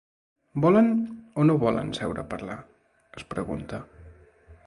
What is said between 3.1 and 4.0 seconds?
es pregunta.